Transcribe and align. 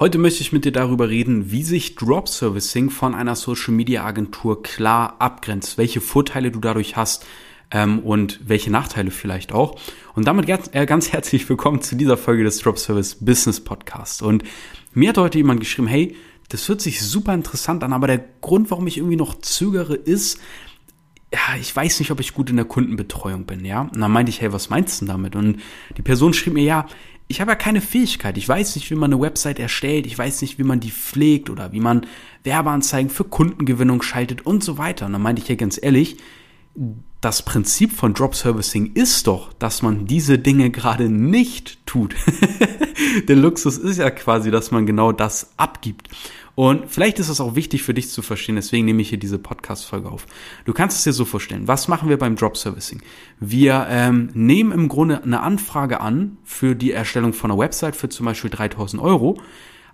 Heute 0.00 0.16
möchte 0.16 0.40
ich 0.40 0.50
mit 0.50 0.64
dir 0.64 0.72
darüber 0.72 1.10
reden, 1.10 1.50
wie 1.50 1.62
sich 1.62 1.94
Drop 1.94 2.26
Servicing 2.26 2.88
von 2.88 3.14
einer 3.14 3.36
Social 3.36 3.74
Media 3.74 4.02
Agentur 4.02 4.62
klar 4.62 5.16
abgrenzt, 5.18 5.76
welche 5.76 6.00
Vorteile 6.00 6.50
du 6.50 6.58
dadurch 6.58 6.96
hast 6.96 7.26
ähm, 7.70 7.98
und 7.98 8.40
welche 8.42 8.70
Nachteile 8.70 9.10
vielleicht 9.10 9.52
auch. 9.52 9.78
Und 10.14 10.26
damit 10.26 10.46
ganz, 10.46 10.70
äh, 10.72 10.86
ganz 10.86 11.12
herzlich 11.12 11.46
willkommen 11.50 11.82
zu 11.82 11.96
dieser 11.96 12.16
Folge 12.16 12.44
des 12.44 12.60
Drop 12.60 12.78
Service 12.78 13.16
Business 13.16 13.60
Podcast. 13.62 14.22
Und 14.22 14.42
mir 14.94 15.10
hat 15.10 15.18
heute 15.18 15.36
jemand 15.36 15.60
geschrieben, 15.60 15.86
hey, 15.86 16.16
das 16.48 16.66
hört 16.66 16.80
sich 16.80 17.02
super 17.02 17.34
interessant 17.34 17.84
an, 17.84 17.92
aber 17.92 18.06
der 18.06 18.24
Grund, 18.40 18.70
warum 18.70 18.86
ich 18.86 18.96
irgendwie 18.96 19.16
noch 19.16 19.38
zögere, 19.42 19.96
ist, 19.96 20.40
ja, 21.30 21.56
ich 21.60 21.76
weiß 21.76 21.98
nicht, 21.98 22.10
ob 22.10 22.20
ich 22.20 22.32
gut 22.32 22.48
in 22.48 22.56
der 22.56 22.64
Kundenbetreuung 22.64 23.44
bin, 23.44 23.66
ja. 23.66 23.82
Und 23.82 24.00
dann 24.00 24.10
meinte 24.10 24.30
ich, 24.30 24.40
hey, 24.40 24.50
was 24.50 24.70
meinst 24.70 25.02
du 25.02 25.04
damit? 25.04 25.36
Und 25.36 25.60
die 25.98 26.02
Person 26.02 26.32
schrieb 26.32 26.54
mir, 26.54 26.64
ja, 26.64 26.86
ich 27.30 27.40
habe 27.40 27.52
ja 27.52 27.56
keine 27.56 27.80
Fähigkeit. 27.80 28.36
Ich 28.36 28.48
weiß 28.48 28.74
nicht, 28.74 28.90
wie 28.90 28.96
man 28.96 29.12
eine 29.12 29.22
Website 29.22 29.60
erstellt. 29.60 30.04
Ich 30.04 30.18
weiß 30.18 30.42
nicht, 30.42 30.58
wie 30.58 30.64
man 30.64 30.80
die 30.80 30.90
pflegt 30.90 31.48
oder 31.48 31.70
wie 31.70 31.78
man 31.78 32.04
Werbeanzeigen 32.42 33.08
für 33.08 33.22
Kundengewinnung 33.22 34.02
schaltet 34.02 34.44
und 34.44 34.64
so 34.64 34.78
weiter. 34.78 35.06
Und 35.06 35.12
dann 35.12 35.22
meinte 35.22 35.40
ich 35.40 35.48
ja 35.48 35.54
ganz 35.54 35.78
ehrlich, 35.80 36.16
das 37.20 37.44
Prinzip 37.44 37.92
von 37.92 38.14
Drop 38.14 38.34
Servicing 38.34 38.94
ist 38.94 39.28
doch, 39.28 39.52
dass 39.52 39.80
man 39.80 40.06
diese 40.06 40.40
Dinge 40.40 40.70
gerade 40.70 41.08
nicht 41.08 41.86
tut. 41.86 42.16
Der 43.28 43.36
Luxus 43.36 43.78
ist 43.78 43.98
ja 43.98 44.10
quasi, 44.10 44.50
dass 44.50 44.72
man 44.72 44.84
genau 44.84 45.12
das 45.12 45.52
abgibt. 45.56 46.08
Und 46.60 46.90
vielleicht 46.90 47.18
ist 47.18 47.30
es 47.30 47.40
auch 47.40 47.54
wichtig 47.54 47.82
für 47.82 47.94
dich 47.94 48.10
zu 48.10 48.20
verstehen, 48.20 48.56
deswegen 48.56 48.84
nehme 48.84 49.00
ich 49.00 49.08
hier 49.08 49.16
diese 49.16 49.38
Podcast-Folge 49.38 50.10
auf. 50.10 50.26
Du 50.66 50.74
kannst 50.74 50.98
es 50.98 51.04
dir 51.04 51.14
so 51.14 51.24
vorstellen. 51.24 51.66
Was 51.66 51.88
machen 51.88 52.10
wir 52.10 52.18
beim 52.18 52.36
Drop 52.36 52.54
Servicing? 52.54 53.00
Wir 53.38 53.86
ähm, 53.88 54.28
nehmen 54.34 54.70
im 54.70 54.88
Grunde 54.88 55.22
eine 55.22 55.40
Anfrage 55.40 56.02
an 56.02 56.36
für 56.44 56.74
die 56.74 56.92
Erstellung 56.92 57.32
von 57.32 57.50
einer 57.50 57.58
Website 57.58 57.96
für 57.96 58.10
zum 58.10 58.26
Beispiel 58.26 58.50
3000 58.50 59.02
Euro. 59.02 59.40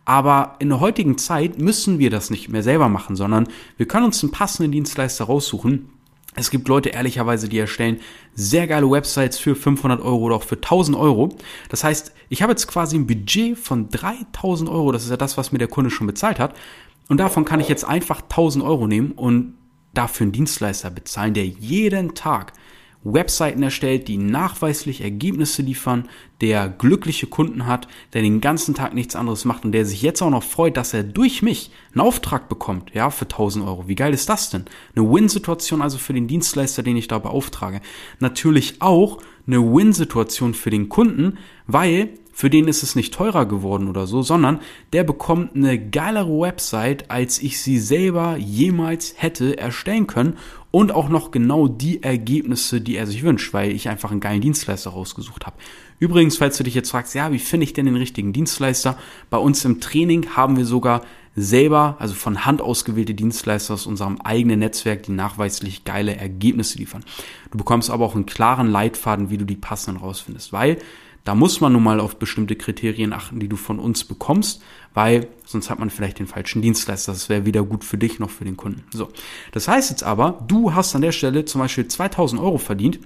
Aber 0.04 0.56
in 0.58 0.70
der 0.70 0.80
heutigen 0.80 1.18
Zeit 1.18 1.56
müssen 1.60 2.00
wir 2.00 2.10
das 2.10 2.30
nicht 2.30 2.48
mehr 2.48 2.64
selber 2.64 2.88
machen, 2.88 3.14
sondern 3.14 3.46
wir 3.76 3.86
können 3.86 4.06
uns 4.06 4.20
einen 4.24 4.32
passenden 4.32 4.72
Dienstleister 4.72 5.26
raussuchen, 5.26 5.90
es 6.36 6.50
gibt 6.50 6.68
Leute, 6.68 6.90
ehrlicherweise, 6.90 7.48
die 7.48 7.58
erstellen 7.58 8.00
sehr 8.34 8.66
geile 8.66 8.90
Websites 8.90 9.38
für 9.38 9.56
500 9.56 10.00
Euro 10.00 10.18
oder 10.18 10.36
auch 10.36 10.42
für 10.42 10.56
1000 10.56 10.96
Euro. 10.96 11.34
Das 11.70 11.82
heißt, 11.82 12.12
ich 12.28 12.42
habe 12.42 12.52
jetzt 12.52 12.66
quasi 12.68 12.96
ein 12.96 13.06
Budget 13.06 13.58
von 13.58 13.88
3000 13.88 14.68
Euro. 14.68 14.92
Das 14.92 15.04
ist 15.04 15.10
ja 15.10 15.16
das, 15.16 15.38
was 15.38 15.52
mir 15.52 15.58
der 15.58 15.68
Kunde 15.68 15.90
schon 15.90 16.06
bezahlt 16.06 16.38
hat. 16.38 16.54
Und 17.08 17.18
davon 17.18 17.44
kann 17.44 17.60
ich 17.60 17.68
jetzt 17.68 17.84
einfach 17.84 18.20
1000 18.20 18.64
Euro 18.64 18.86
nehmen 18.86 19.12
und 19.12 19.54
dafür 19.94 20.24
einen 20.24 20.32
Dienstleister 20.32 20.90
bezahlen, 20.90 21.34
der 21.34 21.46
jeden 21.46 22.14
Tag 22.14 22.52
Webseiten 23.12 23.62
erstellt, 23.62 24.08
die 24.08 24.18
nachweislich 24.18 25.00
Ergebnisse 25.00 25.62
liefern, 25.62 26.08
der 26.40 26.68
glückliche 26.68 27.26
Kunden 27.26 27.66
hat, 27.66 27.88
der 28.12 28.22
den 28.22 28.40
ganzen 28.40 28.74
Tag 28.74 28.94
nichts 28.94 29.16
anderes 29.16 29.44
macht 29.44 29.64
und 29.64 29.72
der 29.72 29.86
sich 29.86 30.02
jetzt 30.02 30.22
auch 30.22 30.30
noch 30.30 30.42
freut, 30.42 30.76
dass 30.76 30.92
er 30.92 31.02
durch 31.02 31.42
mich 31.42 31.70
einen 31.92 32.00
Auftrag 32.00 32.48
bekommt, 32.48 32.92
ja, 32.94 33.10
für 33.10 33.24
1000 33.24 33.64
Euro. 33.64 33.88
Wie 33.88 33.94
geil 33.94 34.12
ist 34.12 34.28
das 34.28 34.50
denn? 34.50 34.64
Eine 34.94 35.10
Win-Situation 35.10 35.82
also 35.82 35.98
für 35.98 36.12
den 36.12 36.26
Dienstleister, 36.26 36.82
den 36.82 36.96
ich 36.96 37.08
da 37.08 37.18
beauftrage. 37.18 37.80
Natürlich 38.18 38.82
auch 38.82 39.18
eine 39.46 39.60
Win-Situation 39.62 40.54
für 40.54 40.70
den 40.70 40.88
Kunden, 40.88 41.38
weil 41.66 42.10
für 42.36 42.50
den 42.50 42.68
ist 42.68 42.82
es 42.82 42.94
nicht 42.94 43.14
teurer 43.14 43.46
geworden 43.46 43.88
oder 43.88 44.06
so, 44.06 44.20
sondern 44.20 44.60
der 44.92 45.04
bekommt 45.04 45.56
eine 45.56 45.78
geilere 45.78 46.38
Website, 46.38 47.10
als 47.10 47.38
ich 47.38 47.62
sie 47.62 47.78
selber 47.78 48.36
jemals 48.36 49.14
hätte 49.16 49.56
erstellen 49.56 50.06
können 50.06 50.36
und 50.70 50.92
auch 50.92 51.08
noch 51.08 51.30
genau 51.30 51.66
die 51.66 52.02
Ergebnisse, 52.02 52.82
die 52.82 52.96
er 52.96 53.06
sich 53.06 53.22
wünscht, 53.22 53.54
weil 53.54 53.72
ich 53.72 53.88
einfach 53.88 54.10
einen 54.10 54.20
geilen 54.20 54.42
Dienstleister 54.42 54.90
rausgesucht 54.90 55.46
habe. 55.46 55.56
Übrigens, 55.98 56.36
falls 56.36 56.58
du 56.58 56.64
dich 56.64 56.74
jetzt 56.74 56.90
fragst, 56.90 57.14
ja, 57.14 57.32
wie 57.32 57.38
finde 57.38 57.64
ich 57.64 57.72
denn 57.72 57.86
den 57.86 57.96
richtigen 57.96 58.34
Dienstleister? 58.34 58.98
Bei 59.30 59.38
uns 59.38 59.64
im 59.64 59.80
Training 59.80 60.36
haben 60.36 60.58
wir 60.58 60.66
sogar 60.66 61.06
selber, 61.36 61.96
also 62.00 62.12
von 62.12 62.44
Hand 62.44 62.60
ausgewählte 62.60 63.14
Dienstleister 63.14 63.72
aus 63.72 63.86
unserem 63.86 64.20
eigenen 64.20 64.58
Netzwerk, 64.58 65.04
die 65.04 65.12
nachweislich 65.12 65.84
geile 65.84 66.14
Ergebnisse 66.16 66.76
liefern. 66.76 67.02
Du 67.50 67.56
bekommst 67.56 67.88
aber 67.88 68.04
auch 68.04 68.14
einen 68.14 68.26
klaren 68.26 68.68
Leitfaden, 68.68 69.30
wie 69.30 69.38
du 69.38 69.46
die 69.46 69.56
passenden 69.56 70.02
rausfindest, 70.02 70.52
weil 70.52 70.76
da 71.26 71.34
muss 71.34 71.60
man 71.60 71.72
nun 71.72 71.82
mal 71.82 71.98
auf 71.98 72.16
bestimmte 72.20 72.54
Kriterien 72.54 73.12
achten, 73.12 73.40
die 73.40 73.48
du 73.48 73.56
von 73.56 73.80
uns 73.80 74.04
bekommst, 74.04 74.62
weil 74.94 75.26
sonst 75.44 75.70
hat 75.70 75.80
man 75.80 75.90
vielleicht 75.90 76.20
den 76.20 76.28
falschen 76.28 76.62
Dienstleister. 76.62 77.12
Das 77.12 77.28
wäre 77.28 77.44
weder 77.44 77.64
gut 77.64 77.82
für 77.84 77.98
dich 77.98 78.20
noch 78.20 78.30
für 78.30 78.44
den 78.44 78.56
Kunden. 78.56 78.84
So, 78.92 79.08
das 79.50 79.66
heißt 79.66 79.90
jetzt 79.90 80.04
aber, 80.04 80.44
du 80.46 80.72
hast 80.72 80.94
an 80.94 81.02
der 81.02 81.10
Stelle 81.10 81.44
zum 81.44 81.60
Beispiel 81.60 81.88
2000 81.88 82.40
Euro 82.40 82.58
verdient. 82.58 83.00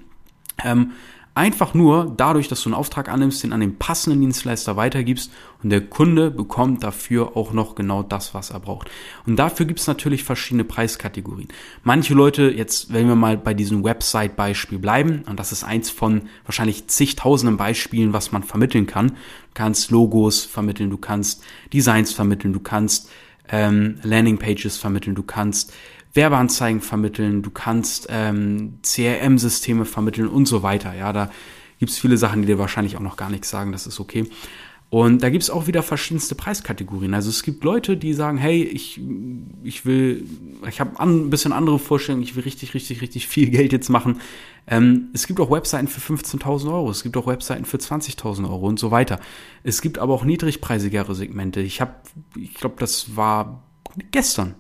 Ähm, 0.63 0.93
Einfach 1.41 1.73
nur 1.73 2.13
dadurch, 2.19 2.49
dass 2.49 2.61
du 2.61 2.69
einen 2.69 2.75
Auftrag 2.75 3.09
annimmst, 3.09 3.43
den 3.43 3.55
an 3.55 3.61
den 3.61 3.79
passenden 3.79 4.21
Dienstleister 4.21 4.77
weitergibst 4.77 5.33
und 5.63 5.71
der 5.71 5.81
Kunde 5.81 6.31
bekommt 6.31 6.85
dafür 6.85 7.35
auch 7.35 7.55
noch 7.55 7.75
genau 7.77 8.03
das, 8.03 8.35
was 8.35 8.51
er 8.51 8.61
braucht. 8.61 8.91
Und 9.25 9.37
dafür 9.37 9.65
gibt 9.65 9.81
es 9.81 9.87
natürlich 9.87 10.23
verschiedene 10.23 10.65
Preiskategorien. 10.65 11.49
Manche 11.83 12.13
Leute, 12.13 12.51
jetzt 12.55 12.93
wenn 12.93 13.09
wir 13.09 13.15
mal 13.15 13.39
bei 13.39 13.55
diesem 13.55 13.83
Website-Beispiel 13.83 14.79
bleiben, 14.79 15.23
und 15.31 15.41
das 15.41 15.51
ist 15.51 15.65
eins 15.65 15.89
von 15.89 16.25
wahrscheinlich 16.45 16.89
zigtausenden 16.89 17.57
Beispielen, 17.57 18.13
was 18.13 18.33
man 18.33 18.43
vermitteln 18.43 18.87
kann. 18.87 19.07
Du 19.07 19.15
kannst 19.55 19.91
Logos 19.91 20.45
vermitteln, 20.45 20.91
du 20.91 20.99
kannst 20.99 21.43
Designs 21.73 22.13
vermitteln, 22.13 22.53
du 22.53 22.61
kannst 22.61 23.09
ähm, 23.49 23.99
Landingpages 24.03 24.77
vermitteln, 24.77 25.15
du 25.15 25.23
kannst 25.23 25.73
Werbeanzeigen 26.15 26.81
vermitteln, 26.81 27.43
du 27.43 27.51
kannst 27.51 28.09
ähm, 28.11 28.79
CRM-Systeme 28.83 29.85
vermitteln 29.85 30.29
und 30.29 30.47
so 30.47 30.63
weiter. 30.63 30.95
Ja, 30.95 31.13
da 31.13 31.31
gibt's 31.79 31.99
viele 31.99 32.17
Sachen, 32.17 32.43
die 32.43 32.47
dir 32.47 32.59
wahrscheinlich 32.59 32.97
auch 32.97 33.01
noch 33.01 33.17
gar 33.17 33.31
nichts 33.31 33.51
sagen, 33.51 33.73
das 33.73 33.87
ist 33.87 34.01
okay. 34.01 34.29
Und 34.91 35.23
da 35.23 35.31
gibt's 35.31 35.51
auch 35.51 35.69
wieder 35.69 35.85
verschiedenste 35.85 36.35
Preiskategorien. 36.35 37.15
Also 37.15 37.31
es 37.31 37.45
gibt 37.45 37.63
Leute, 37.63 37.97
die 37.97 38.13
sagen, 38.13 38.39
hey, 38.39 38.65
ich, 38.65 39.01
ich 39.63 39.87
will, 39.87 40.27
ich 40.69 40.81
habe 40.81 40.99
ein 40.99 41.31
bisschen 41.31 41.53
andere 41.53 41.79
Vorstellungen, 41.79 42.25
ich 42.25 42.35
will 42.35 42.43
richtig, 42.43 42.75
richtig, 42.75 43.01
richtig 43.01 43.29
viel 43.29 43.51
Geld 43.51 43.73
jetzt 43.73 43.89
machen. 43.89 44.21
Ähm, 44.67 45.09
es 45.13 45.29
gibt 45.29 45.39
auch 45.39 45.51
Webseiten 45.51 45.87
für 45.87 46.01
15.000 46.01 46.73
Euro, 46.73 46.91
es 46.91 47.05
gibt 47.05 47.17
auch 47.17 47.29
Webseiten 47.29 47.65
für 47.65 47.77
20.000 47.77 48.51
Euro 48.51 48.67
und 48.67 48.81
so 48.81 48.91
weiter. 48.91 49.21
Es 49.63 49.81
gibt 49.81 49.99
aber 49.99 50.13
auch 50.13 50.25
niedrigpreisigere 50.25 51.15
Segmente. 51.15 51.61
Ich 51.61 51.81
habe, 51.81 51.95
ich 52.37 52.55
glaube, 52.55 52.75
das 52.81 53.15
war 53.15 53.63
gestern, 54.11 54.57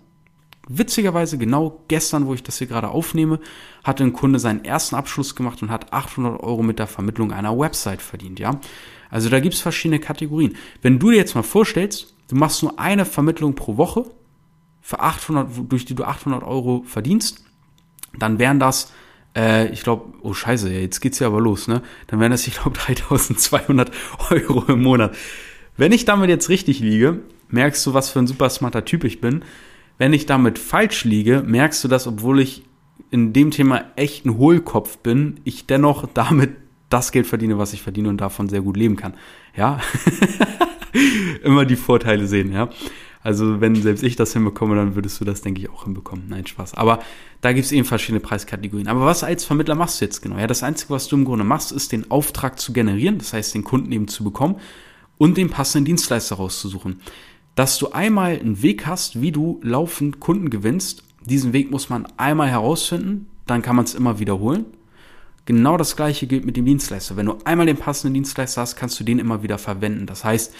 Witzigerweise 0.72 1.36
genau 1.36 1.82
gestern, 1.88 2.26
wo 2.26 2.34
ich 2.34 2.44
das 2.44 2.58
hier 2.58 2.68
gerade 2.68 2.90
aufnehme, 2.90 3.40
hatte 3.82 4.04
ein 4.04 4.12
Kunde 4.12 4.38
seinen 4.38 4.64
ersten 4.64 4.94
Abschluss 4.94 5.34
gemacht 5.34 5.60
und 5.62 5.70
hat 5.70 5.92
800 5.92 6.40
Euro 6.40 6.62
mit 6.62 6.78
der 6.78 6.86
Vermittlung 6.86 7.32
einer 7.32 7.58
Website 7.58 8.00
verdient, 8.00 8.38
ja. 8.38 8.60
Also 9.10 9.28
da 9.30 9.40
gibt's 9.40 9.60
verschiedene 9.60 9.98
Kategorien. 9.98 10.56
Wenn 10.80 11.00
du 11.00 11.10
dir 11.10 11.16
jetzt 11.16 11.34
mal 11.34 11.42
vorstellst, 11.42 12.14
du 12.28 12.36
machst 12.36 12.62
nur 12.62 12.78
eine 12.78 13.04
Vermittlung 13.04 13.56
pro 13.56 13.78
Woche 13.78 14.04
für 14.80 15.00
800, 15.00 15.48
durch 15.68 15.86
die 15.86 15.96
du 15.96 16.04
800 16.04 16.44
Euro 16.44 16.84
verdienst, 16.86 17.44
dann 18.16 18.38
wären 18.38 18.60
das 18.60 18.92
äh, 19.36 19.72
ich 19.72 19.82
glaube, 19.82 20.12
oh 20.22 20.34
scheiße, 20.34 20.72
jetzt 20.72 21.00
geht's 21.00 21.18
ja 21.18 21.26
aber 21.26 21.40
los, 21.40 21.66
ne? 21.66 21.82
Dann 22.06 22.20
wären 22.20 22.30
das, 22.30 22.46
ich 22.46 22.54
glaube, 22.54 22.78
3200 22.78 23.90
Euro 24.30 24.64
im 24.68 24.82
Monat. 24.82 25.16
Wenn 25.76 25.90
ich 25.90 26.04
damit 26.04 26.30
jetzt 26.30 26.48
richtig 26.48 26.78
liege, 26.78 27.20
merkst 27.48 27.84
du, 27.86 27.92
was 27.92 28.10
für 28.10 28.20
ein 28.20 28.28
super 28.28 28.50
smarter 28.50 28.84
Typ 28.84 29.02
ich 29.02 29.20
bin 29.20 29.42
wenn 30.00 30.14
ich 30.14 30.24
damit 30.24 30.58
falsch 30.58 31.04
liege, 31.04 31.42
merkst 31.46 31.84
du 31.84 31.88
das, 31.88 32.06
obwohl 32.06 32.40
ich 32.40 32.62
in 33.10 33.34
dem 33.34 33.50
Thema 33.50 33.84
echt 33.96 34.24
ein 34.24 34.38
Hohlkopf 34.38 34.96
bin, 34.96 35.40
ich 35.44 35.66
dennoch 35.66 36.08
damit 36.14 36.56
das 36.88 37.12
Geld 37.12 37.26
verdiene, 37.26 37.58
was 37.58 37.74
ich 37.74 37.82
verdiene 37.82 38.08
und 38.08 38.18
davon 38.18 38.48
sehr 38.48 38.62
gut 38.62 38.78
leben 38.78 38.96
kann. 38.96 39.12
Ja, 39.54 39.78
immer 41.44 41.66
die 41.66 41.76
Vorteile 41.76 42.26
sehen, 42.26 42.50
ja. 42.50 42.70
Also 43.22 43.60
wenn 43.60 43.74
selbst 43.74 44.02
ich 44.02 44.16
das 44.16 44.32
hinbekomme, 44.32 44.74
dann 44.74 44.94
würdest 44.94 45.20
du 45.20 45.26
das, 45.26 45.42
denke 45.42 45.60
ich, 45.60 45.68
auch 45.68 45.84
hinbekommen. 45.84 46.24
Nein, 46.30 46.46
Spaß. 46.46 46.72
Aber 46.72 47.00
da 47.42 47.52
gibt 47.52 47.66
es 47.66 47.72
eben 47.72 47.84
verschiedene 47.84 48.20
Preiskategorien. 48.20 48.88
Aber 48.88 49.04
was 49.04 49.22
als 49.22 49.44
Vermittler 49.44 49.74
machst 49.74 50.00
du 50.00 50.06
jetzt 50.06 50.22
genau? 50.22 50.38
Ja, 50.38 50.46
das 50.46 50.62
Einzige, 50.62 50.94
was 50.94 51.08
du 51.08 51.16
im 51.16 51.26
Grunde 51.26 51.44
machst, 51.44 51.72
ist 51.72 51.92
den 51.92 52.10
Auftrag 52.10 52.58
zu 52.58 52.72
generieren, 52.72 53.18
das 53.18 53.34
heißt 53.34 53.54
den 53.54 53.64
Kunden 53.64 53.92
eben 53.92 54.08
zu 54.08 54.24
bekommen 54.24 54.56
und 55.18 55.36
den 55.36 55.50
passenden 55.50 55.84
Dienstleister 55.84 56.36
rauszusuchen 56.36 57.02
dass 57.54 57.78
du 57.78 57.92
einmal 57.92 58.38
einen 58.38 58.62
Weg 58.62 58.86
hast, 58.86 59.20
wie 59.20 59.32
du 59.32 59.60
laufend 59.62 60.20
Kunden 60.20 60.50
gewinnst. 60.50 61.04
Diesen 61.24 61.52
Weg 61.52 61.70
muss 61.70 61.90
man 61.90 62.06
einmal 62.16 62.48
herausfinden, 62.48 63.26
dann 63.46 63.62
kann 63.62 63.76
man 63.76 63.84
es 63.84 63.94
immer 63.94 64.18
wiederholen. 64.18 64.66
Genau 65.46 65.76
das 65.76 65.96
gleiche 65.96 66.26
gilt 66.26 66.44
mit 66.44 66.56
dem 66.56 66.64
Dienstleister. 66.64 67.16
Wenn 67.16 67.26
du 67.26 67.38
einmal 67.44 67.66
den 67.66 67.76
passenden 67.76 68.14
Dienstleister 68.14 68.60
hast, 68.60 68.76
kannst 68.76 69.00
du 69.00 69.04
den 69.04 69.18
immer 69.18 69.42
wieder 69.42 69.58
verwenden. 69.58 70.06
Das 70.06 70.24
heißt, 70.24 70.54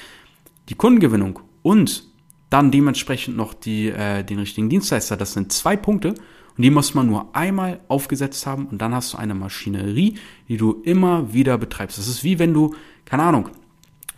die 0.69 0.75
Kundengewinnung 0.75 1.41
und 1.63 2.05
dann 2.51 2.71
dementsprechend 2.73 3.37
noch 3.37 3.55
die, 3.55 3.89
äh, 3.89 4.25
den 4.25 4.41
richtigen 4.41 4.69
Dienstleister, 4.69 5.17
das 5.17 5.33
sind 5.33 5.53
zwei 5.53 5.77
Punkte 5.77 6.15
und 6.57 6.63
die 6.63 6.71
muss 6.71 6.95
man 6.95 7.07
nur 7.07 7.35
einmal 7.35 7.81
aufgesetzt 7.89 8.47
haben 8.47 8.67
und 8.67 8.79
dann 8.79 8.95
hast 8.95 9.13
du 9.13 9.19
eine 9.19 9.35
Maschinerie, 9.35 10.17
die 10.49 10.57
du 10.57 10.83
immer 10.83 11.33
wieder 11.33 11.57
betreibst. 11.57 11.99
Das 11.99 12.09
ist 12.09 12.25
wie 12.25 12.39
wenn 12.39 12.53
du, 12.53 12.75
keine 13.05 13.23
Ahnung, 13.23 13.49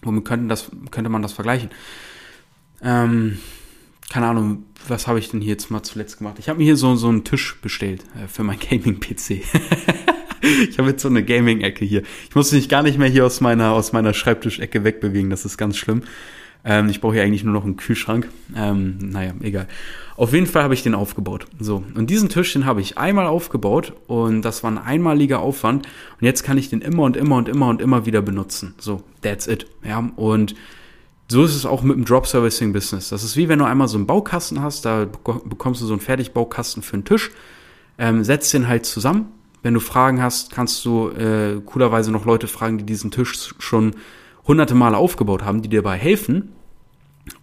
womit 0.03 0.25
könnte, 0.25 0.49
das, 0.49 0.71
könnte 0.91 1.11
man 1.11 1.23
das 1.23 1.33
vergleichen? 1.33 1.71
Ähm, 2.83 3.39
keine 4.11 4.27
Ahnung, 4.27 4.65
was 4.89 5.07
habe 5.07 5.19
ich 5.19 5.31
denn 5.31 5.41
hier 5.41 5.53
jetzt 5.53 5.71
mal 5.71 5.83
zuletzt 5.83 6.19
gemacht? 6.19 6.37
Ich 6.39 6.49
habe 6.49 6.59
mir 6.59 6.65
hier 6.65 6.77
so, 6.77 6.95
so 6.97 7.09
einen 7.09 7.25
Tisch 7.25 7.57
bestellt 7.63 8.05
äh, 8.23 8.29
für 8.29 8.43
mein 8.43 8.59
Gaming-PC. 8.71 9.31
ich 10.69 10.79
habe 10.79 10.91
jetzt 10.91 11.03
so 11.03 11.09
eine 11.09 11.25
Gaming-Ecke 11.25 11.85
hier. 11.85 12.03
Ich 12.29 12.35
muss 12.35 12.53
mich 12.53 12.69
gar 12.69 12.83
nicht 12.83 12.99
mehr 12.99 13.09
hier 13.09 13.25
aus 13.25 13.41
meiner, 13.41 13.73
aus 13.73 13.93
meiner 13.93 14.13
Schreibtischecke 14.13 14.85
wegbewegen, 14.85 15.31
das 15.31 15.45
ist 15.45 15.57
ganz 15.57 15.77
schlimm. 15.77 16.03
Ähm, 16.65 16.89
ich 16.89 17.01
brauche 17.01 17.15
hier 17.15 17.23
eigentlich 17.23 17.45
nur 17.45 17.55
noch 17.55 17.65
einen 17.65 17.77
Kühlschrank. 17.77 18.29
Ähm, 18.55 18.99
naja, 18.99 19.33
egal. 19.41 19.67
Auf 20.17 20.33
jeden 20.33 20.47
Fall 20.47 20.63
habe 20.63 20.75
ich 20.75 20.83
den 20.83 20.95
aufgebaut. 20.95 21.47
So, 21.59 21.83
und 21.95 22.11
diesen 22.11 22.29
Tisch, 22.29 22.53
den 22.53 22.67
habe 22.67 22.81
ich 22.81 22.99
einmal 22.99 23.27
aufgebaut 23.27 23.95
und 24.07 24.43
das 24.43 24.63
war 24.63 24.71
ein 24.71 24.79
einmaliger 24.79 25.41
Aufwand. 25.41 25.87
Und 26.21 26.25
jetzt 26.25 26.45
kann 26.45 26.59
ich 26.59 26.69
den 26.69 26.81
immer 26.81 27.03
und 27.05 27.17
immer 27.17 27.37
und 27.37 27.49
immer 27.49 27.69
und 27.69 27.81
immer 27.81 28.07
wieder 28.07 28.23
benutzen. 28.23 28.75
So, 28.79 29.03
that's 29.23 29.47
it. 29.49 29.67
Ja, 29.85 30.11
und 30.17 30.55
so 31.33 31.45
ist 31.45 31.55
es 31.55 31.67
auch 31.67 31.83
mit 31.83 31.97
dem 31.97 32.05
Drop 32.05 32.27
Servicing 32.27 32.73
Business. 32.73 33.09
Das 33.09 33.25
ist 33.25 33.37
wie 33.37 33.49
wenn 33.49 33.59
du 33.59 33.65
einmal 33.65 33.89
so 33.89 33.97
einen 33.97 34.07
Baukasten 34.07 34.63
hast, 34.63 34.85
da 34.85 35.07
bekommst 35.45 35.81
du 35.81 35.87
so 35.87 35.93
einen 35.93 36.01
Fertigbaukasten 36.01 36.83
für 36.83 36.95
einen 36.95 37.05
Tisch, 37.05 37.31
ähm, 37.99 38.23
setzt 38.23 38.53
den 38.53 38.69
halt 38.69 38.87
zusammen. 38.87 39.33
Wenn 39.63 39.75
du 39.75 39.81
Fragen 39.81 40.23
hast, 40.23 40.53
kannst 40.53 40.85
du 40.85 41.09
äh, 41.11 41.61
coolerweise 41.65 42.13
noch 42.13 42.25
Leute 42.25 42.49
fragen, 42.49 42.79
die 42.79 42.85
diesen 42.85 43.11
Tisch 43.11 43.55
schon 43.59 43.95
hunderte 44.47 44.75
Male 44.75 44.97
aufgebaut 44.97 45.43
haben, 45.43 45.63
die 45.63 45.69
dir 45.69 45.83
dabei 45.83 45.97
helfen. 45.97 46.53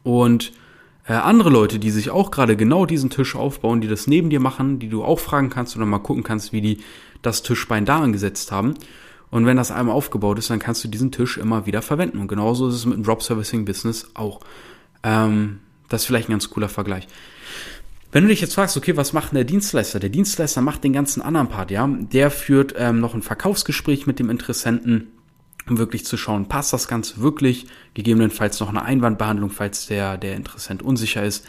Und 0.03 0.51
äh, 1.07 1.13
andere 1.13 1.49
Leute, 1.49 1.79
die 1.79 1.91
sich 1.91 2.11
auch 2.11 2.29
gerade 2.29 2.55
genau 2.55 2.85
diesen 2.85 3.09
Tisch 3.09 3.35
aufbauen, 3.35 3.81
die 3.81 3.87
das 3.87 4.05
neben 4.07 4.29
dir 4.29 4.39
machen, 4.39 4.79
die 4.79 4.89
du 4.89 5.03
auch 5.03 5.19
fragen 5.19 5.49
kannst 5.49 5.75
oder 5.75 5.85
mal 5.85 5.99
gucken 5.99 6.23
kannst, 6.23 6.53
wie 6.53 6.61
die 6.61 6.79
das 7.21 7.41
Tischbein 7.41 7.85
da 7.85 7.99
angesetzt 7.99 8.51
haben. 8.51 8.75
Und 9.31 9.45
wenn 9.45 9.57
das 9.57 9.71
einmal 9.71 9.95
aufgebaut 9.95 10.39
ist, 10.39 10.49
dann 10.49 10.59
kannst 10.59 10.83
du 10.83 10.87
diesen 10.87 11.11
Tisch 11.11 11.37
immer 11.37 11.65
wieder 11.65 11.81
verwenden. 11.81 12.19
Und 12.19 12.27
genauso 12.27 12.67
ist 12.67 12.75
es 12.75 12.85
mit 12.85 12.95
dem 12.95 13.03
Drop 13.03 13.21
Servicing 13.21 13.65
Business 13.65 14.09
auch. 14.15 14.39
Ähm, 15.03 15.59
das 15.87 16.01
ist 16.01 16.07
vielleicht 16.07 16.29
ein 16.29 16.33
ganz 16.33 16.49
cooler 16.49 16.69
Vergleich. 16.69 17.07
Wenn 18.11 18.23
du 18.23 18.29
dich 18.29 18.41
jetzt 18.41 18.55
fragst, 18.55 18.75
okay, 18.75 18.97
was 18.97 19.13
macht 19.13 19.31
denn 19.31 19.35
der 19.35 19.43
Dienstleister? 19.43 19.99
Der 19.99 20.09
Dienstleister 20.09 20.61
macht 20.61 20.83
den 20.83 20.93
ganzen 20.93 21.21
anderen 21.21 21.47
Part, 21.47 21.69
ja. 21.69 21.87
Der 21.87 22.31
führt 22.31 22.73
ähm, 22.75 22.99
noch 22.99 23.13
ein 23.13 23.21
Verkaufsgespräch 23.21 24.07
mit 24.07 24.17
dem 24.17 24.31
Interessenten, 24.31 25.09
um 25.69 25.77
wirklich 25.77 26.05
zu 26.05 26.17
schauen, 26.17 26.47
passt 26.47 26.73
das 26.73 26.87
Ganze 26.87 27.21
wirklich? 27.21 27.67
Gegebenenfalls 27.93 28.59
noch 28.59 28.69
eine 28.69 28.81
Einwandbehandlung, 28.81 29.51
falls 29.51 29.85
der, 29.85 30.17
der 30.17 30.35
Interessent 30.35 30.81
unsicher 30.81 31.23
ist. 31.23 31.45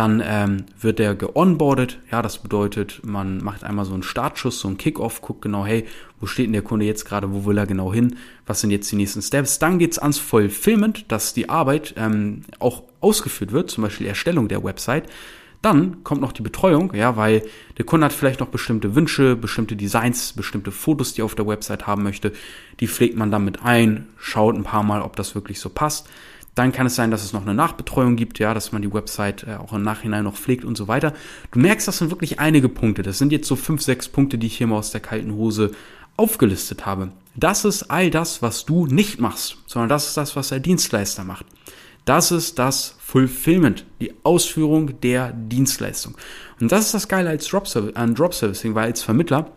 Dann 0.00 0.22
ähm, 0.24 0.64
wird 0.80 0.98
der 0.98 1.14
geonboardet. 1.14 1.98
Ja, 2.10 2.22
das 2.22 2.38
bedeutet, 2.38 3.02
man 3.04 3.44
macht 3.44 3.64
einmal 3.64 3.84
so 3.84 3.92
einen 3.92 4.02
Startschuss, 4.02 4.58
so 4.58 4.66
einen 4.66 4.78
Kickoff, 4.78 5.20
guckt 5.20 5.42
genau, 5.42 5.66
hey, 5.66 5.84
wo 6.18 6.24
steht 6.24 6.46
denn 6.46 6.54
der 6.54 6.62
Kunde 6.62 6.86
jetzt 6.86 7.04
gerade, 7.04 7.34
wo 7.34 7.44
will 7.44 7.58
er 7.58 7.66
genau 7.66 7.92
hin? 7.92 8.16
Was 8.46 8.62
sind 8.62 8.70
jetzt 8.70 8.90
die 8.90 8.96
nächsten 8.96 9.20
Steps? 9.20 9.58
Dann 9.58 9.78
geht's 9.78 9.98
ans 9.98 10.16
Fulfillment, 10.16 11.12
dass 11.12 11.34
die 11.34 11.50
Arbeit 11.50 11.92
ähm, 11.98 12.44
auch 12.60 12.84
ausgeführt 13.02 13.52
wird, 13.52 13.70
zum 13.70 13.84
Beispiel 13.84 14.06
Erstellung 14.06 14.48
der 14.48 14.64
Website. 14.64 15.04
Dann 15.60 16.02
kommt 16.02 16.22
noch 16.22 16.32
die 16.32 16.40
Betreuung, 16.40 16.94
ja, 16.94 17.18
weil 17.18 17.42
der 17.76 17.84
Kunde 17.84 18.06
hat 18.06 18.14
vielleicht 18.14 18.40
noch 18.40 18.48
bestimmte 18.48 18.94
Wünsche, 18.94 19.36
bestimmte 19.36 19.76
Designs, 19.76 20.32
bestimmte 20.32 20.72
Fotos, 20.72 21.12
die 21.12 21.20
er 21.20 21.26
auf 21.26 21.34
der 21.34 21.46
Website 21.46 21.86
haben 21.86 22.04
möchte. 22.04 22.32
Die 22.80 22.88
pflegt 22.88 23.18
man 23.18 23.30
dann 23.30 23.44
mit 23.44 23.62
ein, 23.64 24.06
schaut 24.16 24.56
ein 24.56 24.64
paar 24.64 24.82
Mal, 24.82 25.02
ob 25.02 25.14
das 25.16 25.34
wirklich 25.34 25.60
so 25.60 25.68
passt. 25.68 26.08
Dann 26.60 26.72
kann 26.72 26.86
es 26.86 26.94
sein, 26.94 27.10
dass 27.10 27.24
es 27.24 27.32
noch 27.32 27.40
eine 27.40 27.54
Nachbetreuung 27.54 28.16
gibt, 28.16 28.38
ja, 28.38 28.52
dass 28.52 28.70
man 28.70 28.82
die 28.82 28.92
Website 28.92 29.46
äh, 29.48 29.54
auch 29.54 29.72
im 29.72 29.80
Nachhinein 29.80 30.24
noch 30.24 30.36
pflegt 30.36 30.62
und 30.62 30.76
so 30.76 30.88
weiter. 30.88 31.14
Du 31.52 31.58
merkst, 31.58 31.88
das 31.88 31.96
sind 31.96 32.10
wirklich 32.10 32.38
einige 32.38 32.68
Punkte. 32.68 33.00
Das 33.00 33.16
sind 33.16 33.32
jetzt 33.32 33.48
so 33.48 33.56
fünf, 33.56 33.80
sechs 33.80 34.10
Punkte, 34.10 34.36
die 34.36 34.46
ich 34.48 34.58
hier 34.58 34.66
mal 34.66 34.76
aus 34.76 34.90
der 34.90 35.00
kalten 35.00 35.32
Hose 35.32 35.70
aufgelistet 36.18 36.84
habe. 36.84 37.12
Das 37.34 37.64
ist 37.64 37.84
all 37.84 38.10
das, 38.10 38.42
was 38.42 38.66
du 38.66 38.84
nicht 38.84 39.18
machst, 39.20 39.56
sondern 39.64 39.88
das 39.88 40.08
ist 40.08 40.18
das, 40.18 40.36
was 40.36 40.50
der 40.50 40.60
Dienstleister 40.60 41.24
macht. 41.24 41.46
Das 42.04 42.30
ist 42.30 42.58
das 42.58 42.94
Fulfillment, 42.98 43.86
die 43.98 44.12
Ausführung 44.22 45.00
der 45.00 45.32
Dienstleistung. 45.32 46.14
Und 46.60 46.70
das 46.70 46.84
ist 46.84 46.92
das 46.92 47.08
Geile 47.08 47.30
als 47.30 47.48
Drop 47.48 47.66
an 47.94 48.14
Drop 48.14 48.34
Servicing, 48.34 48.74
weil 48.74 48.84
als 48.84 49.02
Vermittler 49.02 49.50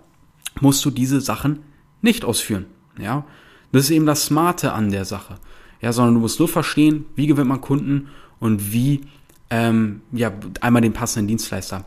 musst 0.62 0.86
du 0.86 0.90
diese 0.90 1.20
Sachen 1.20 1.64
nicht 2.02 2.24
ausführen. 2.24 2.66
Ja, 2.98 3.26
das 3.74 3.84
ist 3.84 3.92
eben 3.92 4.06
das 4.06 4.24
Smarte 4.24 4.72
an 4.72 4.90
der 4.90 5.04
Sache 5.04 5.36
ja, 5.84 5.92
sondern 5.92 6.16
du 6.16 6.22
musst 6.22 6.40
nur 6.40 6.48
verstehen, 6.48 7.06
wie 7.16 7.28
gewinnt 7.28 7.50
man 7.50 7.60
Kunden 7.60 8.08
und 8.40 8.72
wie, 8.72 9.02
ähm, 9.50 10.02
ja, 10.14 10.32
einmal 10.62 10.82
den 10.82 10.94
passenden 10.94 11.28
Dienstleister. 11.28 11.84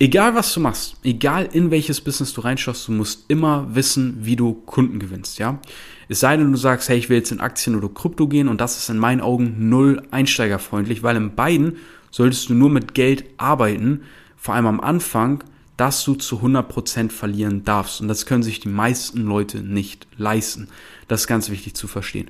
Egal 0.00 0.34
was 0.34 0.52
du 0.52 0.58
machst, 0.58 0.96
egal 1.04 1.48
in 1.52 1.70
welches 1.70 2.00
Business 2.00 2.32
du 2.32 2.40
reinschaust, 2.40 2.88
du 2.88 2.92
musst 2.92 3.26
immer 3.28 3.72
wissen, 3.72 4.18
wie 4.22 4.34
du 4.34 4.54
Kunden 4.54 4.98
gewinnst, 4.98 5.38
ja. 5.38 5.60
Es 6.08 6.18
sei 6.18 6.36
denn, 6.36 6.50
du 6.50 6.58
sagst, 6.58 6.88
hey, 6.88 6.98
ich 6.98 7.08
will 7.08 7.18
jetzt 7.18 7.30
in 7.30 7.40
Aktien 7.40 7.76
oder 7.76 7.88
Krypto 7.88 8.26
gehen 8.26 8.48
und 8.48 8.60
das 8.60 8.76
ist 8.76 8.90
in 8.90 8.98
meinen 8.98 9.20
Augen 9.20 9.68
null 9.68 10.02
einsteigerfreundlich, 10.10 11.04
weil 11.04 11.14
in 11.16 11.36
beiden 11.36 11.76
solltest 12.10 12.48
du 12.48 12.54
nur 12.54 12.70
mit 12.70 12.94
Geld 12.94 13.26
arbeiten, 13.36 14.02
vor 14.36 14.54
allem 14.54 14.66
am 14.66 14.80
Anfang, 14.80 15.44
dass 15.76 16.02
du 16.02 16.14
zu 16.14 16.40
100% 16.40 17.10
verlieren 17.10 17.64
darfst. 17.64 18.00
Und 18.00 18.08
das 18.08 18.26
können 18.26 18.42
sich 18.42 18.58
die 18.58 18.68
meisten 18.68 19.22
Leute 19.22 19.58
nicht 19.58 20.08
leisten. 20.16 20.68
Das 21.06 21.22
ist 21.22 21.26
ganz 21.28 21.48
wichtig 21.48 21.74
zu 21.74 21.86
verstehen. 21.86 22.26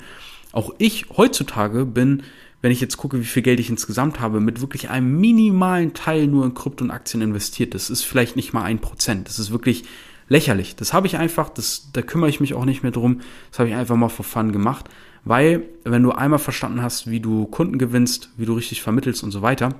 Auch 0.52 0.74
ich 0.78 1.06
heutzutage 1.16 1.86
bin, 1.86 2.22
wenn 2.62 2.72
ich 2.72 2.80
jetzt 2.80 2.96
gucke, 2.96 3.18
wie 3.18 3.24
viel 3.24 3.42
Geld 3.42 3.60
ich 3.60 3.70
insgesamt 3.70 4.20
habe, 4.20 4.40
mit 4.40 4.60
wirklich 4.60 4.90
einem 4.90 5.20
minimalen 5.20 5.94
Teil 5.94 6.26
nur 6.26 6.44
in 6.44 6.54
Krypto 6.54 6.84
und 6.84 6.90
Aktien 6.90 7.22
investiert. 7.22 7.74
Das 7.74 7.88
ist 7.88 8.02
vielleicht 8.02 8.36
nicht 8.36 8.52
mal 8.52 8.64
ein 8.64 8.80
Prozent. 8.80 9.28
Das 9.28 9.38
ist 9.38 9.50
wirklich 9.50 9.84
lächerlich. 10.28 10.76
Das 10.76 10.92
habe 10.92 11.06
ich 11.06 11.16
einfach, 11.16 11.48
das, 11.48 11.90
da 11.92 12.02
kümmere 12.02 12.28
ich 12.28 12.40
mich 12.40 12.54
auch 12.54 12.64
nicht 12.64 12.82
mehr 12.82 12.92
drum. 12.92 13.20
Das 13.50 13.58
habe 13.58 13.70
ich 13.70 13.74
einfach 13.74 13.96
mal 13.96 14.08
for 14.08 14.24
fun 14.24 14.52
gemacht. 14.52 14.86
Weil, 15.24 15.64
wenn 15.84 16.02
du 16.02 16.12
einmal 16.12 16.38
verstanden 16.38 16.82
hast, 16.82 17.10
wie 17.10 17.20
du 17.20 17.46
Kunden 17.46 17.78
gewinnst, 17.78 18.30
wie 18.36 18.46
du 18.46 18.54
richtig 18.54 18.82
vermittelst 18.82 19.22
und 19.22 19.30
so 19.30 19.42
weiter, 19.42 19.74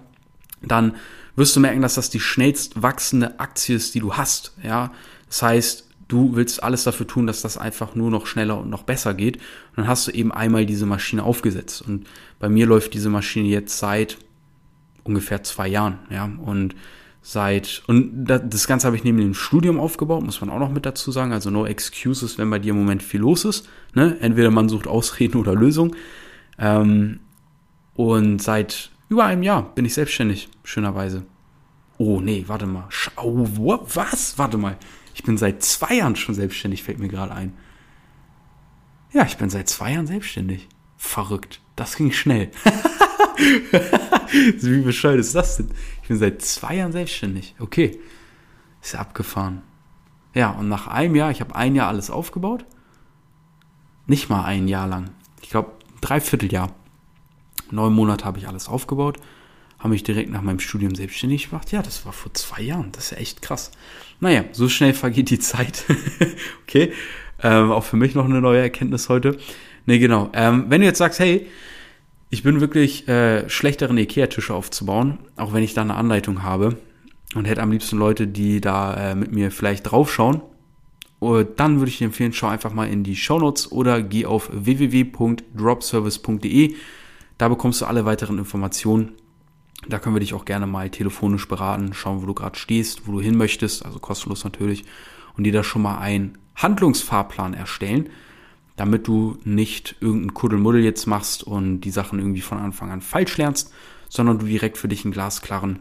dann 0.63 0.95
wirst 1.37 1.57
du 1.57 1.61
merken, 1.61 1.83
dass 1.83 1.95
das 1.95 2.11
die 2.11 2.21
schnellst 2.21 2.83
wachsende 2.83 3.41
Aktie 3.41 3.77
ist, 3.77 3.95
die 3.95 4.01
du 4.01 4.15
hast. 4.15 4.55
Ja, 4.63 4.93
das 5.29 5.43
heißt, 5.43 5.89
du 6.11 6.35
willst 6.35 6.63
alles 6.63 6.85
dafür 6.85 7.07
tun, 7.07 7.27
dass 7.27 7.43
das 7.43 7.57
einfach 7.57 7.95
nur 7.95 8.11
noch 8.11 8.27
schneller 8.27 8.59
und 8.59 8.69
noch 8.69 8.83
besser 8.83 9.15
geht. 9.15 9.37
Und 9.37 9.79
dann 9.79 9.89
hast 9.89 10.07
du 10.07 10.13
eben 10.13 10.33
einmal 10.33 10.67
diese 10.67 10.87
Maschine 10.87 11.23
aufgesetzt. 11.23 11.83
Und 11.83 12.07
bei 12.39 12.49
mir 12.49 12.67
läuft 12.67 12.95
diese 12.95 13.11
Maschine 13.11 13.49
jetzt 13.49 13.79
seit 13.79 14.19
ungefähr 15.05 15.43
zwei 15.43 15.69
Jahren, 15.69 15.99
ja. 16.11 16.31
Und 16.45 16.75
seit, 17.23 17.83
und 17.87 18.25
das 18.25 18.67
Ganze 18.67 18.87
habe 18.87 18.97
ich 18.97 19.05
neben 19.05 19.19
dem 19.19 19.35
Studium 19.35 19.79
aufgebaut, 19.79 20.25
muss 20.25 20.41
man 20.41 20.51
auch 20.51 20.59
noch 20.59 20.71
mit 20.71 20.87
dazu 20.87 21.13
sagen. 21.13 21.33
Also 21.33 21.51
no 21.51 21.67
excuses, 21.67 22.39
wenn 22.39 22.51
bei 22.51 22.59
dir 22.59 22.71
im 22.71 22.79
Moment 22.79 23.03
viel 23.03 23.21
los 23.21 23.45
ist. 23.45 23.69
Ne? 23.95 24.17
Entweder 24.21 24.51
man 24.51 24.69
sucht 24.69 24.87
Ausreden 24.87 25.39
oder 25.39 25.55
Lösungen. 25.55 25.97
Ähm, 26.59 27.21
und 27.95 28.41
seit 28.41 28.91
über 29.09 29.25
einem 29.25 29.43
Jahr 29.43 29.75
bin 29.75 29.85
ich 29.85 29.95
selbstständig, 29.95 30.49
schönerweise. 30.65 31.25
Oh, 31.99 32.21
nee, 32.21 32.45
warte 32.47 32.67
mal. 32.67 32.87
Schau, 32.89 33.47
was? 33.95 34.39
Warte 34.39 34.57
mal. 34.57 34.79
Ich 35.21 35.25
bin 35.25 35.37
seit 35.37 35.63
zwei 35.63 35.97
Jahren 35.97 36.17
schon 36.17 36.35
selbstständig, 36.35 36.83
fällt 36.83 36.99
mir 36.99 37.09
gerade 37.09 37.35
ein. 37.35 37.53
Ja, 39.13 39.27
ich 39.27 39.37
bin 39.37 39.51
seit 39.51 39.69
zwei 39.69 39.93
Jahren 39.93 40.07
selbstständig. 40.07 40.67
Verrückt. 40.97 41.61
Das 41.77 41.97
ging 41.97 42.11
schnell. 42.11 42.51
Wie 44.33 44.81
bescheuert 44.81 45.21
ist 45.21 45.35
das 45.35 45.59
denn? 45.59 45.73
Ich 46.01 46.09
bin 46.09 46.17
seit 46.17 46.41
zwei 46.41 46.77
Jahren 46.77 46.93
selbstständig. 46.93 47.55
Okay. 47.59 48.01
Ist 48.81 48.95
ja 48.95 49.01
abgefahren. 49.01 49.61
Ja, 50.33 50.53
und 50.53 50.71
nach 50.71 50.87
einem 50.87 51.15
Jahr, 51.15 51.31
ich 51.31 51.43
habe 51.43 51.55
ein 51.55 51.75
Jahr 51.75 51.89
alles 51.89 52.11
aufgebaut. 52.11 52.65
Nicht 54.07 54.31
mal 54.31 54.47
ein 54.47 54.69
Jahr 54.69 54.89
lang. 54.89 55.11
Ich 55.43 55.51
glaube, 55.51 55.73
dreiviertel 56.01 56.51
Jahr. 56.51 56.75
Neun 57.71 57.93
Monate 57.93 58.25
habe 58.25 58.39
ich 58.39 58.49
alles 58.49 58.69
aufgebaut 58.69 59.19
habe 59.81 59.91
mich 59.91 60.05
direkt 60.05 60.31
nach 60.31 60.43
meinem 60.43 60.61
Studium 60.61 60.95
selbstständig 60.95 61.51
gemacht. 61.51 61.73
Ja, 61.73 61.83
das 61.83 62.07
war 62.07 62.13
vor 62.13 62.33
zwei 62.35 62.63
Jahren. 62.63 62.93
Das 62.93 63.07
ist 63.07 63.11
ja 63.13 63.17
echt 63.17 63.43
krass. 63.43 63.73
Naja, 64.21 64.45
so 64.53 64.69
schnell 64.69 64.93
vergeht 64.93 65.31
die 65.31 65.39
Zeit. 65.39 65.85
okay. 66.63 66.93
Ähm, 67.43 67.73
auch 67.73 67.85
für 67.85 67.97
mich 67.97 68.15
noch 68.15 68.27
eine 68.27 68.43
neue 68.43 68.61
Erkenntnis 68.61 69.09
heute. 69.09 69.39
Ne, 69.87 69.99
genau. 69.99 70.29
Ähm, 70.35 70.67
wenn 70.69 70.83
du 70.83 70.87
jetzt 70.87 70.99
sagst, 70.99 71.19
hey, 71.19 71.47
ich 72.29 72.43
bin 72.43 72.61
wirklich 72.61 73.09
äh, 73.09 73.49
schlechteren 73.49 73.97
Ikea-Tische 73.97 74.53
aufzubauen, 74.55 75.19
auch 75.37 75.55
wenn 75.55 75.65
ich 75.65 75.73
da 75.73 75.81
eine 75.81 75.95
Anleitung 75.95 76.43
habe 76.43 76.77
und 77.35 77.47
hätte 77.47 77.63
am 77.63 77.73
liebsten 77.73 77.97
Leute, 77.97 78.27
die 78.27 78.61
da 78.61 79.13
äh, 79.13 79.15
mit 79.15 79.33
mir 79.33 79.51
vielleicht 79.51 79.91
draufschauen, 79.91 80.43
und 81.21 81.61
dann 81.61 81.79
würde 81.79 81.91
ich 81.91 81.99
dir 81.99 82.07
empfehlen, 82.07 82.33
schau 82.33 82.49
einfach 82.49 82.73
mal 82.73 82.89
in 82.89 83.05
die 83.05 83.15
Shownotes 83.15 83.71
oder 83.71 84.03
geh 84.03 84.25
auf 84.25 84.49
www.dropservice.de. 84.53 86.75
Da 87.37 87.49
bekommst 87.49 87.83
du 87.83 87.85
alle 87.85 88.07
weiteren 88.07 88.39
Informationen 88.39 89.13
da 89.89 89.99
können 89.99 90.15
wir 90.15 90.21
dich 90.21 90.35
auch 90.35 90.45
gerne 90.45 90.67
mal 90.67 90.91
telefonisch 90.91 91.49
beraten, 91.49 91.95
schauen, 91.95 92.23
wo 92.23 92.27
du 92.27 92.35
gerade 92.35 92.59
stehst, 92.59 93.07
wo 93.07 93.13
du 93.13 93.21
hin 93.21 93.37
möchtest, 93.37 93.85
also 93.85 93.99
kostenlos 93.99 94.45
natürlich, 94.45 94.85
und 95.37 95.45
dir 95.45 95.53
da 95.53 95.63
schon 95.63 95.83
mal 95.83 95.99
einen 95.99 96.39
Handlungsfahrplan 96.57 97.55
erstellen, 97.55 98.11
damit 98.77 99.07
du 99.07 99.39
nicht 99.45 99.97
irgendeinen 100.01 100.35
Kuddelmuddel 100.35 100.83
jetzt 100.83 101.07
machst 101.07 101.43
und 101.43 101.81
die 101.83 101.91
Sachen 101.91 102.19
irgendwie 102.19 102.41
von 102.41 102.59
Anfang 102.59 102.91
an 102.91 103.01
falsch 103.01 103.37
lernst, 103.37 103.73
sondern 104.09 104.39
du 104.39 104.47
direkt 104.47 104.79
für 104.79 104.89
dich 104.89 105.05
einen 105.05 105.13
glasklaren 105.13 105.81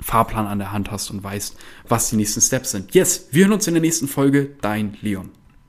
Fahrplan 0.00 0.46
an 0.46 0.58
der 0.58 0.72
Hand 0.72 0.90
hast 0.90 1.10
und 1.10 1.22
weißt, 1.22 1.56
was 1.88 2.10
die 2.10 2.16
nächsten 2.16 2.40
Steps 2.40 2.70
sind. 2.70 2.94
Yes, 2.94 3.28
wir 3.32 3.44
hören 3.44 3.54
uns 3.54 3.66
in 3.66 3.74
der 3.74 3.80
nächsten 3.80 4.08
Folge. 4.08 4.56
Dein 4.60 4.96
Leon. 5.00 5.30